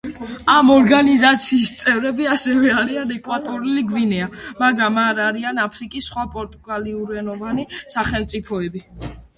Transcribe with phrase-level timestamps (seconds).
[0.51, 4.31] ამ ორგანიზაციის წევრები ასევე არიან ეკვატორული გვინეა,
[4.63, 8.87] მაგრამ არ არიან აფრიკის სხვა პორტუგალიურენოვანი სახელმწიფოები.